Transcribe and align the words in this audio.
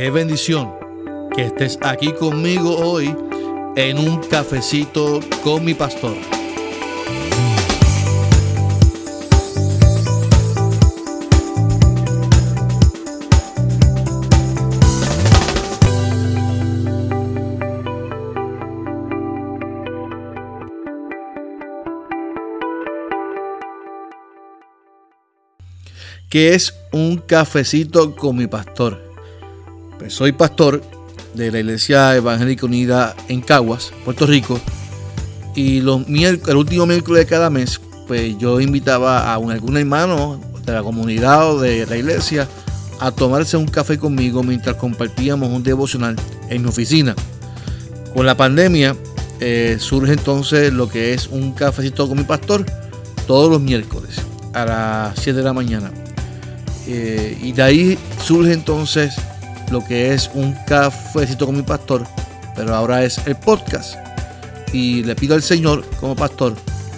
Qué 0.00 0.10
bendición 0.10 0.72
que 1.34 1.46
estés 1.46 1.76
aquí 1.82 2.12
conmigo 2.12 2.76
hoy 2.76 3.16
en 3.74 3.98
un 3.98 4.22
cafecito 4.22 5.18
con 5.42 5.64
mi 5.64 5.74
pastor. 5.74 6.14
¿Qué 26.30 26.54
es 26.54 26.72
un 26.92 27.16
cafecito 27.16 28.14
con 28.14 28.36
mi 28.36 28.46
pastor? 28.46 29.07
Pues 29.98 30.14
soy 30.14 30.32
pastor 30.32 30.82
de 31.34 31.50
la 31.50 31.58
Iglesia 31.58 32.14
Evangélica 32.14 32.66
Unida 32.66 33.16
en 33.28 33.40
Caguas, 33.40 33.92
Puerto 34.04 34.26
Rico. 34.26 34.60
Y 35.54 35.80
los 35.80 36.06
el 36.08 36.56
último 36.56 36.86
miércoles 36.86 37.24
de 37.24 37.26
cada 37.26 37.50
mes, 37.50 37.80
pues 38.06 38.38
yo 38.38 38.60
invitaba 38.60 39.32
a 39.32 39.34
algún 39.34 39.76
hermano 39.76 40.40
de 40.64 40.72
la 40.72 40.82
comunidad 40.82 41.50
o 41.50 41.60
de 41.60 41.84
la 41.86 41.96
iglesia 41.96 42.46
a 43.00 43.10
tomarse 43.10 43.56
un 43.56 43.66
café 43.66 43.98
conmigo 43.98 44.42
mientras 44.42 44.76
compartíamos 44.76 45.48
un 45.50 45.62
devocional 45.62 46.16
en 46.48 46.62
mi 46.62 46.68
oficina. 46.68 47.16
Con 48.14 48.24
la 48.26 48.36
pandemia 48.36 48.96
eh, 49.40 49.76
surge 49.80 50.12
entonces 50.12 50.72
lo 50.72 50.88
que 50.88 51.14
es 51.14 51.26
un 51.28 51.52
cafecito 51.52 52.08
con 52.08 52.18
mi 52.18 52.24
pastor 52.24 52.64
todos 53.26 53.50
los 53.50 53.60
miércoles 53.60 54.20
a 54.54 54.64
las 54.64 55.20
7 55.20 55.38
de 55.38 55.44
la 55.44 55.52
mañana. 55.52 55.90
Eh, 56.86 57.38
y 57.42 57.52
de 57.52 57.62
ahí 57.62 57.98
surge 58.24 58.52
entonces 58.52 59.14
lo 59.70 59.84
que 59.84 60.12
es 60.12 60.30
un 60.34 60.52
cafecito 60.66 61.46
con 61.46 61.56
mi 61.56 61.62
pastor, 61.62 62.06
pero 62.54 62.74
ahora 62.74 63.04
es 63.04 63.18
el 63.26 63.36
podcast. 63.36 63.94
Y 64.72 65.02
le 65.04 65.14
pido 65.14 65.34
al 65.34 65.42
Señor 65.42 65.84
como 66.00 66.14
pastor 66.14 66.54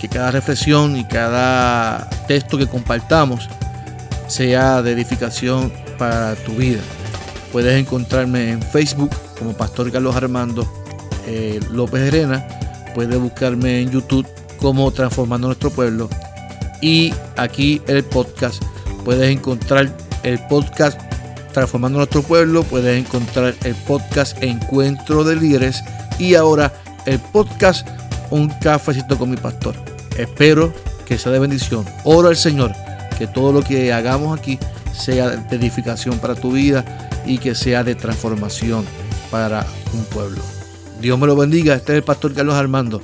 que 0.00 0.08
cada 0.08 0.30
reflexión 0.30 0.96
y 0.96 1.04
cada 1.04 2.08
texto 2.26 2.58
que 2.58 2.66
compartamos 2.66 3.48
sea 4.26 4.82
de 4.82 4.92
edificación 4.92 5.72
para 5.98 6.34
tu 6.34 6.52
vida. 6.52 6.80
Puedes 7.52 7.78
encontrarme 7.78 8.50
en 8.50 8.62
Facebook 8.62 9.10
como 9.38 9.52
Pastor 9.52 9.92
Carlos 9.92 10.16
Armando 10.16 10.66
eh, 11.26 11.60
López 11.70 12.02
Herena. 12.02 12.46
Puedes 12.94 13.18
buscarme 13.18 13.80
en 13.80 13.90
YouTube 13.90 14.26
como 14.58 14.90
Transformando 14.90 15.48
Nuestro 15.48 15.70
Pueblo. 15.70 16.08
Y 16.80 17.14
aquí 17.36 17.80
el 17.86 18.02
podcast 18.02 18.62
Puedes 19.04 19.30
encontrar 19.30 19.90
el 20.22 20.38
podcast 20.46 21.00
Transformando 21.52 21.98
Nuestro 21.98 22.22
Pueblo, 22.22 22.62
puedes 22.64 22.98
encontrar 22.98 23.54
el 23.64 23.74
podcast 23.74 24.42
Encuentro 24.42 25.22
de 25.22 25.36
Líderes 25.36 25.82
y 26.18 26.34
ahora 26.34 26.72
el 27.04 27.18
podcast 27.18 27.86
Un 28.30 28.48
Cafecito 28.48 29.18
con 29.18 29.30
mi 29.30 29.36
Pastor. 29.36 29.74
Espero 30.16 30.72
que 31.04 31.18
sea 31.18 31.32
de 31.32 31.38
bendición. 31.38 31.84
Oro 32.04 32.28
al 32.28 32.36
Señor 32.36 32.72
que 33.18 33.26
todo 33.26 33.52
lo 33.52 33.62
que 33.62 33.92
hagamos 33.92 34.38
aquí 34.38 34.58
sea 34.92 35.30
de 35.30 35.56
edificación 35.56 36.18
para 36.18 36.34
tu 36.34 36.52
vida 36.52 36.84
y 37.26 37.38
que 37.38 37.54
sea 37.54 37.84
de 37.84 37.94
transformación 37.94 38.84
para 39.30 39.66
un 39.92 40.04
pueblo. 40.06 40.40
Dios 41.00 41.18
me 41.18 41.26
lo 41.26 41.36
bendiga. 41.36 41.74
Este 41.74 41.92
es 41.92 41.98
el 41.98 42.04
pastor 42.04 42.32
Carlos 42.32 42.54
Armando 42.54 43.02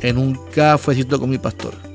en 0.00 0.16
un 0.16 0.38
cafecito 0.54 1.20
con 1.20 1.28
mi 1.28 1.38
pastor. 1.38 1.89